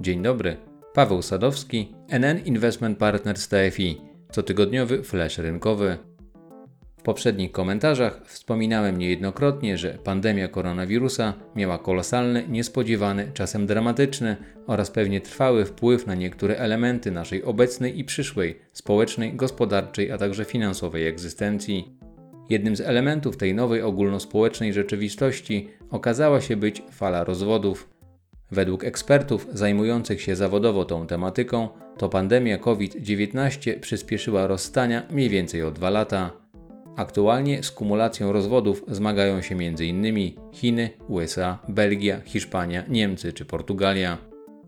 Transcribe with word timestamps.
Dzień 0.00 0.22
dobry. 0.22 0.56
Paweł 0.94 1.22
Sadowski, 1.22 1.92
NN 2.08 2.38
Investment 2.44 2.98
Partners 2.98 3.48
TFI, 3.48 4.00
cotygodniowy 4.30 5.02
flash 5.02 5.38
rynkowy. 5.38 5.98
W 6.98 7.02
poprzednich 7.02 7.52
komentarzach 7.52 8.20
wspominałem 8.24 8.98
niejednokrotnie, 8.98 9.78
że 9.78 9.98
pandemia 10.04 10.48
koronawirusa 10.48 11.34
miała 11.56 11.78
kolosalny, 11.78 12.44
niespodziewany, 12.48 13.30
czasem 13.34 13.66
dramatyczny 13.66 14.36
oraz 14.66 14.90
pewnie 14.90 15.20
trwały 15.20 15.64
wpływ 15.64 16.06
na 16.06 16.14
niektóre 16.14 16.56
elementy 16.56 17.10
naszej 17.10 17.44
obecnej 17.44 17.98
i 17.98 18.04
przyszłej 18.04 18.58
społecznej, 18.72 19.34
gospodarczej, 19.34 20.12
a 20.12 20.18
także 20.18 20.44
finansowej 20.44 21.06
egzystencji. 21.06 21.96
Jednym 22.50 22.76
z 22.76 22.80
elementów 22.80 23.36
tej 23.36 23.54
nowej 23.54 23.82
ogólnospołecznej 23.82 24.72
rzeczywistości 24.72 25.68
okazała 25.90 26.40
się 26.40 26.56
być 26.56 26.82
fala 26.90 27.24
rozwodów. 27.24 27.99
Według 28.52 28.84
ekspertów 28.84 29.46
zajmujących 29.52 30.22
się 30.22 30.36
zawodowo 30.36 30.84
tą 30.84 31.06
tematyką, 31.06 31.68
to 31.98 32.08
pandemia 32.08 32.58
COVID-19 32.58 33.80
przyspieszyła 33.80 34.46
rozstania 34.46 35.02
mniej 35.10 35.28
więcej 35.28 35.62
o 35.62 35.70
dwa 35.70 35.90
lata. 35.90 36.30
Aktualnie 36.96 37.62
z 37.62 37.70
kumulacją 37.70 38.32
rozwodów 38.32 38.84
zmagają 38.88 39.42
się 39.42 39.54
m.in. 39.54 40.32
Chiny, 40.52 40.90
USA, 41.08 41.58
Belgia, 41.68 42.20
Hiszpania, 42.24 42.84
Niemcy 42.88 43.32
czy 43.32 43.44
Portugalia. 43.44 44.18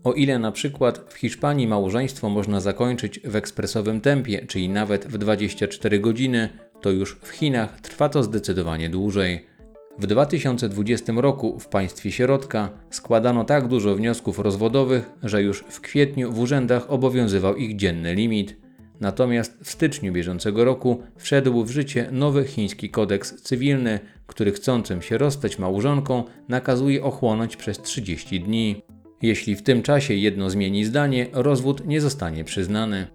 O 0.03 0.13
ile 0.13 0.39
na 0.39 0.51
przykład 0.51 1.05
w 1.09 1.13
Hiszpanii 1.13 1.67
małżeństwo 1.67 2.29
można 2.29 2.59
zakończyć 2.59 3.19
w 3.19 3.35
ekspresowym 3.35 4.01
tempie, 4.01 4.45
czyli 4.45 4.69
nawet 4.69 5.05
w 5.05 5.17
24 5.17 5.99
godziny, 5.99 6.49
to 6.81 6.89
już 6.89 7.15
w 7.21 7.29
Chinach 7.29 7.81
trwa 7.81 8.09
to 8.09 8.23
zdecydowanie 8.23 8.89
dłużej. 8.89 9.52
W 9.99 10.07
2020 10.07 11.13
roku 11.15 11.59
w 11.59 11.67
państwie 11.67 12.11
środka 12.11 12.69
składano 12.89 13.43
tak 13.43 13.67
dużo 13.67 13.95
wniosków 13.95 14.39
rozwodowych, 14.39 15.11
że 15.23 15.43
już 15.43 15.59
w 15.59 15.81
kwietniu 15.81 16.31
w 16.31 16.39
urzędach 16.39 16.91
obowiązywał 16.91 17.55
ich 17.55 17.75
dzienny 17.75 18.15
limit. 18.15 18.57
Natomiast 18.99 19.57
w 19.63 19.71
styczniu 19.71 20.13
bieżącego 20.13 20.65
roku 20.65 21.03
wszedł 21.17 21.63
w 21.63 21.71
życie 21.71 22.09
nowy 22.11 22.45
chiński 22.45 22.89
kodeks 22.89 23.41
cywilny, 23.41 23.99
który 24.27 24.51
chcącym 24.51 25.01
się 25.01 25.17
rozstać 25.17 25.59
małżonką 25.59 26.23
nakazuje 26.49 27.03
ochłonąć 27.03 27.57
przez 27.57 27.81
30 27.81 28.39
dni. 28.39 28.81
Jeśli 29.21 29.55
w 29.55 29.63
tym 29.63 29.81
czasie 29.81 30.13
jedno 30.13 30.49
zmieni 30.49 30.85
zdanie, 30.85 31.27
rozwód 31.33 31.87
nie 31.87 32.01
zostanie 32.01 32.43
przyznany. 32.43 33.07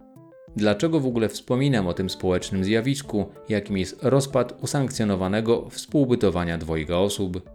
Dlaczego 0.56 1.00
w 1.00 1.06
ogóle 1.06 1.28
wspominam 1.28 1.86
o 1.86 1.94
tym 1.94 2.10
społecznym 2.10 2.64
zjawisku, 2.64 3.26
jakim 3.48 3.78
jest 3.78 4.02
rozpad 4.02 4.58
usankcjonowanego 4.62 5.68
współbytowania 5.70 6.58
dwojga 6.58 6.96
osób? 6.96 7.50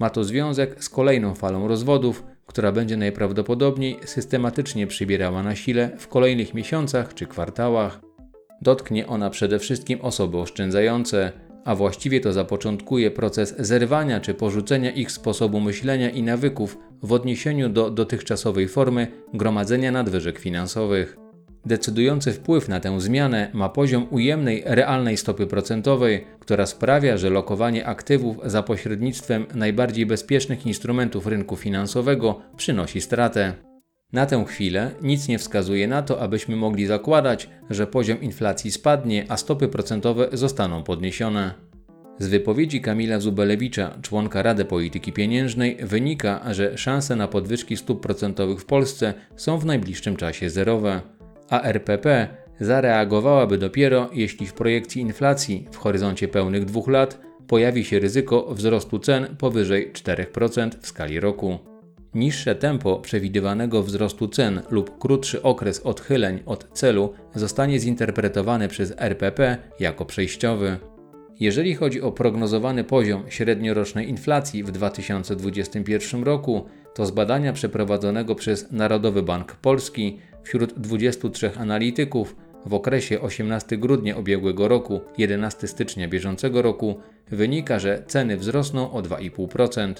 Ma 0.00 0.10
to 0.10 0.24
związek 0.24 0.84
z 0.84 0.88
kolejną 0.88 1.34
falą 1.34 1.68
rozwodów, 1.68 2.24
która 2.46 2.72
będzie 2.72 2.96
najprawdopodobniej 2.96 3.98
systematycznie 4.04 4.86
przybierała 4.86 5.42
na 5.42 5.56
sile 5.56 5.90
w 5.98 6.08
kolejnych 6.08 6.54
miesiącach 6.54 7.14
czy 7.14 7.26
kwartałach. 7.26 8.00
Dotknie 8.62 9.06
ona 9.06 9.30
przede 9.30 9.58
wszystkim 9.58 10.00
osoby 10.00 10.38
oszczędzające, 10.38 11.32
a 11.64 11.74
właściwie 11.74 12.20
to 12.20 12.32
zapoczątkuje 12.32 13.10
proces 13.10 13.54
zerwania 13.58 14.20
czy 14.20 14.34
porzucenia 14.34 14.90
ich 14.90 15.12
sposobu 15.12 15.60
myślenia 15.60 16.10
i 16.10 16.22
nawyków 16.22 16.78
w 17.02 17.12
odniesieniu 17.12 17.68
do 17.68 17.90
dotychczasowej 17.90 18.68
formy 18.68 19.06
gromadzenia 19.34 19.92
nadwyżek 19.92 20.38
finansowych. 20.38 21.16
Decydujący 21.66 22.32
wpływ 22.32 22.68
na 22.68 22.80
tę 22.80 23.00
zmianę 23.00 23.50
ma 23.52 23.68
poziom 23.68 24.06
ujemnej 24.10 24.62
realnej 24.66 25.16
stopy 25.16 25.46
procentowej, 25.46 26.24
która 26.40 26.66
sprawia, 26.66 27.16
że 27.16 27.30
lokowanie 27.30 27.86
aktywów 27.86 28.36
za 28.44 28.62
pośrednictwem 28.62 29.46
najbardziej 29.54 30.06
bezpiecznych 30.06 30.66
instrumentów 30.66 31.26
rynku 31.26 31.56
finansowego 31.56 32.40
przynosi 32.56 33.00
stratę. 33.00 33.52
Na 34.12 34.26
tę 34.26 34.44
chwilę 34.44 34.90
nic 35.02 35.28
nie 35.28 35.38
wskazuje 35.38 35.88
na 35.88 36.02
to, 36.02 36.20
abyśmy 36.20 36.56
mogli 36.56 36.86
zakładać, 36.86 37.50
że 37.70 37.86
poziom 37.86 38.20
inflacji 38.20 38.70
spadnie, 38.70 39.24
a 39.28 39.36
stopy 39.36 39.68
procentowe 39.68 40.28
zostaną 40.32 40.82
podniesione. 40.82 41.54
Z 42.18 42.28
wypowiedzi 42.28 42.80
Kamila 42.80 43.20
Zubelewicza, 43.20 43.98
członka 44.02 44.42
Rady 44.42 44.64
Polityki 44.64 45.12
Pieniężnej, 45.12 45.76
wynika, 45.82 46.54
że 46.54 46.78
szanse 46.78 47.16
na 47.16 47.28
podwyżki 47.28 47.76
stóp 47.76 48.02
procentowych 48.02 48.60
w 48.60 48.64
Polsce 48.64 49.14
są 49.36 49.58
w 49.58 49.66
najbliższym 49.66 50.16
czasie 50.16 50.50
zerowe 50.50 51.15
a 51.50 51.62
RPP 51.62 52.28
zareagowałaby 52.60 53.58
dopiero, 53.58 54.10
jeśli 54.12 54.46
w 54.46 54.54
projekcji 54.54 55.02
inflacji 55.02 55.68
w 55.72 55.76
horyzoncie 55.76 56.28
pełnych 56.28 56.64
dwóch 56.64 56.88
lat 56.88 57.20
pojawi 57.46 57.84
się 57.84 57.98
ryzyko 57.98 58.54
wzrostu 58.54 58.98
cen 58.98 59.36
powyżej 59.38 59.92
4% 59.92 60.70
w 60.80 60.86
skali 60.86 61.20
roku. 61.20 61.58
Niższe 62.14 62.54
tempo 62.54 62.98
przewidywanego 62.98 63.82
wzrostu 63.82 64.28
cen 64.28 64.62
lub 64.70 64.98
krótszy 64.98 65.42
okres 65.42 65.80
odchyleń 65.80 66.42
od 66.46 66.68
celu 66.72 67.12
zostanie 67.34 67.78
zinterpretowany 67.80 68.68
przez 68.68 68.94
RPP 68.96 69.56
jako 69.80 70.04
przejściowy. 70.04 70.76
Jeżeli 71.40 71.74
chodzi 71.74 72.02
o 72.02 72.12
prognozowany 72.12 72.84
poziom 72.84 73.22
średniorocznej 73.28 74.08
inflacji 74.08 74.64
w 74.64 74.70
2021 74.70 76.24
roku, 76.24 76.66
to 76.94 77.06
z 77.06 77.10
badania 77.10 77.52
przeprowadzonego 77.52 78.34
przez 78.34 78.72
Narodowy 78.72 79.22
Bank 79.22 79.52
Polski 79.52 80.18
wśród 80.46 80.72
23 80.72 81.50
analityków 81.56 82.36
w 82.66 82.74
okresie 82.74 83.20
18 83.20 83.76
grudnia 83.76 84.16
ubiegłego 84.16 84.68
roku 84.68 85.00
11 85.18 85.68
stycznia 85.68 86.08
bieżącego 86.08 86.62
roku 86.62 87.00
wynika, 87.30 87.78
że 87.78 88.02
ceny 88.06 88.36
wzrosną 88.36 88.92
o 88.92 89.02
2,5%. 89.02 89.94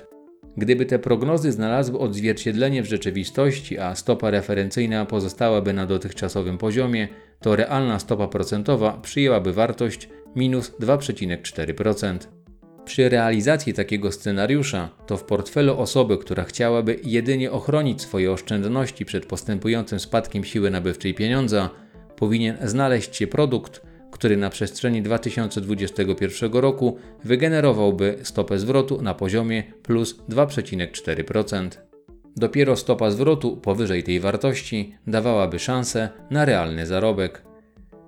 Gdyby 0.57 0.87
te 0.87 0.99
prognozy 0.99 1.53
znalazły 1.53 1.99
odzwierciedlenie 1.99 2.83
w 2.83 2.87
rzeczywistości, 2.87 3.79
a 3.79 3.95
stopa 3.95 4.31
referencyjna 4.31 5.07
pozostałaby 5.07 5.73
na 5.73 5.87
dotychczasowym 5.87 6.59
poziomie, 6.59 7.09
to 7.41 7.57
realna 7.57 7.99
stopa 7.99 8.29
procentowa 8.29 8.93
przyjęłaby 9.03 9.53
wartość 9.53 10.09
minus 10.37 10.73
2,4%. 10.81 12.36
Przy 12.87 13.09
realizacji 13.09 13.75
takiego 13.75 14.13
scenariusza, 14.13 14.89
to 15.07 15.17
w 15.17 15.25
portfelu 15.25 15.79
osoby, 15.79 16.19
która 16.19 16.45
chciałaby 16.45 16.99
jedynie 17.05 17.53
ochronić 17.53 18.03
swoje 18.03 18.33
oszczędności 18.33 19.05
przed 19.05 19.27
postępującym 19.27 20.01
spadkiem 20.01 20.45
siły 20.45 20.71
nabywczej 20.71 21.15
pieniądza, 21.15 21.71
powinien 22.17 22.57
znaleźć 22.65 23.17
się 23.17 23.27
produkt, 23.27 23.83
który 24.11 24.37
na 24.37 24.51
przestrzeni 24.51 25.03
2021 25.03 26.53
roku 26.53 26.99
wygenerowałby 27.25 28.19
stopę 28.23 28.59
zwrotu 28.59 29.03
na 29.03 29.15
poziomie 29.15 29.63
plus 29.83 30.17
2,4%. 30.29 31.69
Dopiero 32.37 32.77
stopa 32.77 33.11
zwrotu 33.11 33.57
powyżej 33.57 34.05
tej 34.05 34.21
wartości 34.21 34.95
dawałaby 35.07 35.59
szansę 35.59 36.09
na 36.31 36.45
realny 36.45 36.87
zarobek. 36.87 37.43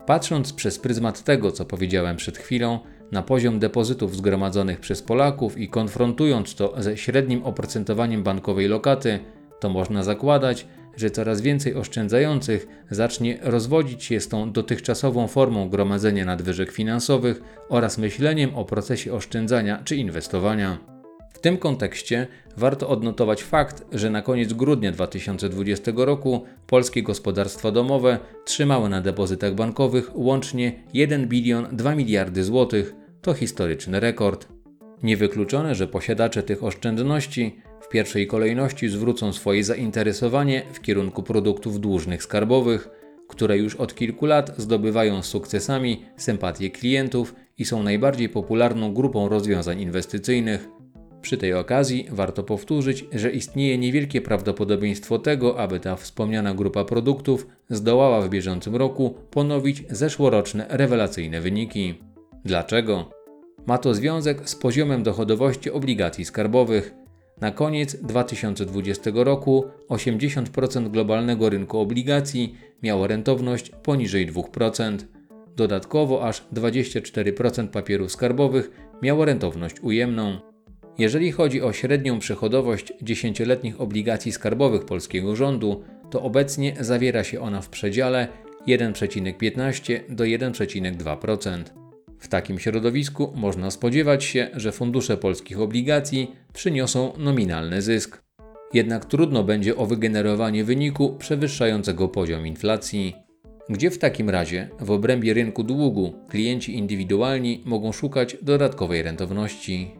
Patrząc 0.07 0.53
przez 0.53 0.79
pryzmat 0.79 1.25
tego, 1.25 1.53
co 1.53 1.65
powiedziałem 1.65 2.17
przed 2.17 2.39
chwilą, 2.39 2.79
na 3.13 3.23
poziom 3.23 3.59
depozytów 3.59 4.17
zgromadzonych 4.17 4.81
przez 4.81 5.03
Polaków 5.03 5.59
i 5.59 5.69
konfrontując 5.69 6.55
to 6.55 6.75
ze 6.79 6.97
średnim 6.97 7.45
oprocentowaniem 7.45 8.23
bankowej 8.23 8.69
lokaty, 8.69 9.19
to 9.61 9.69
można 9.69 10.03
zakładać, 10.03 10.67
że 10.97 11.11
coraz 11.11 11.41
więcej 11.41 11.75
oszczędzających 11.75 12.67
zacznie 12.91 13.39
rozwodzić 13.43 14.05
się 14.05 14.21
z 14.21 14.29
tą 14.29 14.53
dotychczasową 14.53 15.29
formą 15.29 15.69
gromadzenia 15.69 16.25
nadwyżek 16.25 16.73
finansowych 16.73 17.43
oraz 17.69 17.99
myśleniem 17.99 18.55
o 18.55 18.65
procesie 18.65 19.13
oszczędzania 19.13 19.83
czy 19.85 19.97
inwestowania. 19.97 20.79
W 21.39 21.41
tym 21.41 21.57
kontekście 21.59 22.27
warto 22.57 22.89
odnotować 22.89 23.43
fakt, 23.43 23.85
że 23.93 24.11
na 24.11 24.23
koniec 24.23 24.53
grudnia 24.53 24.93
2020 24.93 25.93
roku 25.97 26.45
polskie 26.67 27.03
gospodarstwa 27.03 27.71
domowe 27.71 28.19
trzymały 28.45 28.89
na 28.89 29.01
depozytach 29.01 29.55
bankowych 29.55 30.11
łącznie 30.15 30.73
1 30.95 31.29
bilion 31.29 31.67
2 31.73 31.95
miliardy 31.95 32.45
złotych. 32.45 32.95
To 33.23 33.35
historyczny 33.35 34.01
rekord. 34.01 34.49
Niewykluczone, 35.03 35.75
że 35.75 35.87
posiadacze 35.87 36.43
tych 36.43 36.65
oszczędności 36.65 37.57
w 37.81 37.89
pierwszej 37.89 38.27
kolejności 38.27 38.89
zwrócą 38.89 39.33
swoje 39.33 39.65
zainteresowanie 39.65 40.63
w 40.73 40.81
kierunku 40.81 41.23
produktów 41.23 41.81
dłużnych 41.81 42.23
skarbowych, 42.23 42.89
które 43.29 43.59
już 43.59 43.77
od 43.77 43.95
kilku 43.95 44.27
lat 44.27 44.55
zdobywają 44.57 45.23
z 45.23 45.27
sukcesami 45.27 46.05
sympatię 46.17 46.71
klientów 46.71 47.35
i 47.59 47.65
są 47.65 47.83
najbardziej 47.83 48.29
popularną 48.29 48.95
grupą 48.95 49.29
rozwiązań 49.29 49.81
inwestycyjnych. 49.81 50.69
Przy 51.23 51.37
tej 51.37 51.55
okazji 51.55 52.09
warto 52.11 52.43
powtórzyć, 52.43 53.05
że 53.13 53.31
istnieje 53.31 53.79
niewielkie 53.79 54.21
prawdopodobieństwo 54.21 55.19
tego, 55.19 55.59
aby 55.59 55.81
ta 55.81 55.97
wspomniana 55.97 56.55
grupa 56.55 56.85
produktów 56.85 57.47
zdołała 57.71 58.21
w 58.21 58.29
bieżącym 58.29 58.77
roku 58.77 59.15
ponowić 59.31 59.85
zeszłoroczne 59.91 60.67
rewelacyjne 60.69 61.41
wyniki. 61.41 61.95
Dlaczego? 62.49 63.11
Ma 63.67 63.79
to 63.79 63.95
związek 63.95 64.49
z 64.49 64.55
poziomem 64.57 65.03
dochodowości 65.03 65.71
obligacji 65.71 66.25
skarbowych. 66.25 66.95
Na 67.41 67.51
koniec 67.51 67.97
2020 67.97 69.11
roku 69.15 69.65
80% 69.89 70.91
globalnego 70.91 71.49
rynku 71.49 71.79
obligacji 71.79 72.57
miało 72.83 73.07
rentowność 73.07 73.71
poniżej 73.71 74.33
2%. 74.33 74.97
Dodatkowo 75.57 76.29
aż 76.29 76.45
24% 76.55 77.69
papierów 77.69 78.13
skarbowych 78.13 78.71
miało 79.03 79.25
rentowność 79.25 79.81
ujemną. 79.81 80.39
Jeżeli 80.99 81.33
chodzi 81.33 81.63
o 81.63 81.73
średnią 81.73 82.19
przychodowość 82.19 82.93
10-letnich 83.03 83.81
obligacji 83.81 84.33
skarbowych 84.33 84.85
polskiego 84.85 85.37
rządu, 85.37 85.83
to 86.11 86.23
obecnie 86.23 86.77
zawiera 86.81 87.25
się 87.25 87.41
ona 87.41 87.61
w 87.61 87.69
przedziale 87.69 88.29
1,15 88.67 90.01
do 90.09 90.25
1,2%. 90.25 91.88
W 92.19 92.29
takim 92.29 92.59
środowisku 92.59 93.33
można 93.37 93.71
spodziewać 93.71 94.25
się, 94.25 94.49
że 94.55 94.73
fundusze 94.73 95.17
polskich 95.17 95.61
obligacji 95.61 96.33
przyniosą 96.53 97.13
nominalny 97.19 97.83
zysk. 97.83 98.23
Jednak 98.75 99.05
trudno 99.05 99.45
będzie 99.45 99.77
o 99.77 99.87
wygenerowanie 99.87 100.65
wyniku 100.65 101.17
przewyższającego 101.19 102.09
poziom 102.09 102.47
inflacji. 102.47 103.15
Gdzie 103.69 103.91
w 103.91 103.99
takim 103.99 104.31
razie, 104.31 104.69
w 104.81 104.91
obrębie 104.91 105.35
rynku 105.35 105.65
długu, 105.65 106.13
klienci 106.29 106.77
indywidualni 106.77 107.63
mogą 107.65 107.93
szukać 107.93 108.37
dodatkowej 108.43 109.03
rentowności? 109.03 109.91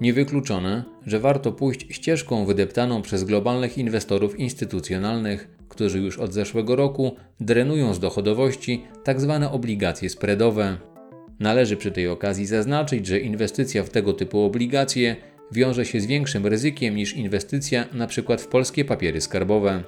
Niewykluczone, 0.00 0.84
że 1.06 1.20
warto 1.20 1.52
pójść 1.52 1.86
ścieżką 1.90 2.44
wydeptaną 2.44 3.02
przez 3.02 3.24
globalnych 3.24 3.78
inwestorów 3.78 4.38
instytucjonalnych, 4.38 5.48
którzy 5.68 5.98
już 5.98 6.18
od 6.18 6.32
zeszłego 6.32 6.76
roku 6.76 7.16
drenują 7.40 7.94
z 7.94 8.00
dochodowości 8.00 8.84
tzw. 9.06 9.38
Tak 9.42 9.54
obligacje 9.54 10.10
spreadowe. 10.10 10.95
Należy 11.40 11.76
przy 11.76 11.92
tej 11.92 12.08
okazji 12.08 12.46
zaznaczyć, 12.46 13.06
że 13.06 13.20
inwestycja 13.20 13.82
w 13.82 13.90
tego 13.90 14.12
typu 14.12 14.40
obligacje 14.40 15.16
wiąże 15.52 15.84
się 15.84 16.00
z 16.00 16.06
większym 16.06 16.46
ryzykiem 16.46 16.96
niż 16.96 17.16
inwestycja 17.16 17.84
np. 17.94 18.38
w 18.38 18.46
polskie 18.46 18.84
papiery 18.84 19.20
skarbowe. 19.20 19.82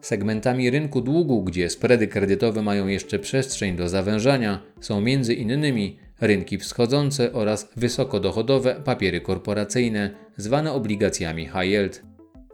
Segmentami 0.00 0.70
rynku 0.70 1.00
długu, 1.00 1.42
gdzie 1.42 1.70
spready 1.70 2.06
kredytowe 2.08 2.62
mają 2.62 2.86
jeszcze 2.86 3.18
przestrzeń 3.18 3.76
do 3.76 3.88
zawężania, 3.88 4.62
są 4.80 4.98
m.in. 4.98 5.74
rynki 6.20 6.58
wschodzące 6.58 7.32
oraz 7.32 7.68
wysokodochodowe 7.76 8.74
papiery 8.84 9.20
korporacyjne, 9.20 10.10
zwane 10.36 10.72
obligacjami 10.72 11.44
high 11.44 11.64
yield. 11.64 12.02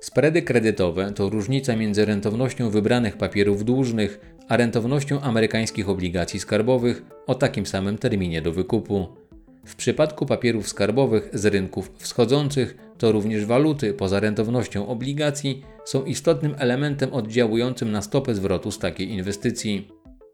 Spready 0.00 0.42
kredytowe 0.42 1.12
to 1.12 1.28
różnica 1.28 1.76
między 1.76 2.04
rentownością 2.04 2.70
wybranych 2.70 3.16
papierów 3.16 3.64
dłużnych 3.64 4.37
a 4.48 4.56
rentownością 4.56 5.20
amerykańskich 5.20 5.88
obligacji 5.88 6.40
skarbowych 6.40 7.02
o 7.26 7.34
takim 7.34 7.66
samym 7.66 7.98
terminie 7.98 8.42
do 8.42 8.52
wykupu. 8.52 9.08
W 9.64 9.76
przypadku 9.76 10.26
papierów 10.26 10.68
skarbowych 10.68 11.30
z 11.32 11.46
rynków 11.46 11.92
wschodzących 11.98 12.76
to 12.98 13.12
również 13.12 13.44
waluty 13.44 13.94
poza 13.94 14.20
rentownością 14.20 14.88
obligacji 14.88 15.62
są 15.84 16.04
istotnym 16.04 16.54
elementem 16.58 17.12
oddziałującym 17.12 17.92
na 17.92 18.02
stopę 18.02 18.34
zwrotu 18.34 18.70
z 18.70 18.78
takiej 18.78 19.10
inwestycji. 19.10 19.88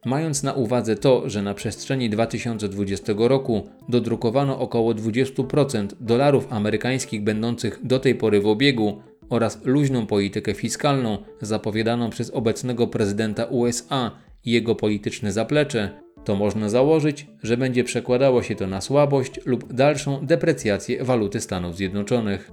Mając 0.04 0.42
na 0.42 0.52
uwadze 0.52 0.96
to, 0.96 1.28
że 1.30 1.42
na 1.42 1.54
przestrzeni 1.54 2.10
2020 2.10 3.12
roku 3.16 3.68
dodrukowano 3.88 4.58
około 4.58 4.92
20% 4.92 5.86
dolarów 6.00 6.46
amerykańskich 6.50 7.22
będących 7.22 7.80
do 7.82 7.98
tej 7.98 8.14
pory 8.14 8.40
w 8.40 8.46
obiegu 8.46 9.02
oraz 9.34 9.64
luźną 9.64 10.06
politykę 10.06 10.54
fiskalną 10.54 11.18
zapowiadaną 11.40 12.10
przez 12.10 12.30
obecnego 12.30 12.86
prezydenta 12.86 13.44
USA 13.44 14.10
i 14.44 14.50
jego 14.50 14.74
polityczne 14.74 15.32
zaplecze, 15.32 15.90
to 16.24 16.36
można 16.36 16.68
założyć, 16.68 17.26
że 17.42 17.56
będzie 17.56 17.84
przekładało 17.84 18.42
się 18.42 18.54
to 18.54 18.66
na 18.66 18.80
słabość 18.80 19.40
lub 19.46 19.72
dalszą 19.72 20.26
deprecjację 20.26 21.04
waluty 21.04 21.40
Stanów 21.40 21.76
Zjednoczonych. 21.76 22.50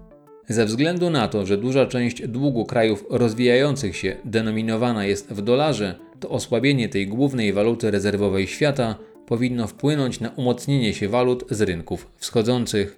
Ze 0.49 0.65
względu 0.65 1.09
na 1.09 1.27
to, 1.27 1.45
że 1.45 1.57
duża 1.57 1.85
część 1.85 2.27
długu 2.27 2.65
krajów 2.65 3.05
rozwijających 3.09 3.95
się 3.95 4.17
denominowana 4.25 5.05
jest 5.05 5.33
w 5.33 5.41
dolarze, 5.41 5.95
to 6.19 6.29
osłabienie 6.29 6.89
tej 6.89 7.07
głównej 7.07 7.53
waluty 7.53 7.91
rezerwowej 7.91 8.47
świata 8.47 8.95
powinno 9.25 9.67
wpłynąć 9.67 10.19
na 10.19 10.29
umocnienie 10.29 10.93
się 10.93 11.09
walut 11.09 11.45
z 11.49 11.61
rynków 11.61 12.07
wschodzących. 12.17 12.97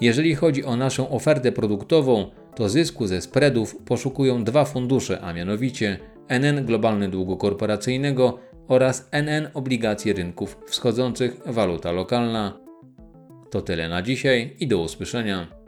Jeżeli 0.00 0.34
chodzi 0.34 0.64
o 0.64 0.76
naszą 0.76 1.08
ofertę 1.08 1.52
produktową, 1.52 2.30
to 2.54 2.68
zysku 2.68 3.06
ze 3.06 3.20
spreadów 3.20 3.76
poszukują 3.84 4.44
dwa 4.44 4.64
fundusze, 4.64 5.20
a 5.20 5.32
mianowicie 5.32 5.98
NN 6.28 6.66
Globalny 6.66 7.08
Długu 7.08 7.36
Korporacyjnego 7.36 8.38
oraz 8.68 9.08
NN 9.10 9.48
Obligacje 9.54 10.12
Rynków 10.12 10.58
Wschodzących 10.66 11.40
Waluta 11.46 11.92
Lokalna. 11.92 12.58
To 13.50 13.62
tyle 13.62 13.88
na 13.88 14.02
dzisiaj 14.02 14.56
i 14.60 14.66
do 14.66 14.78
usłyszenia. 14.78 15.63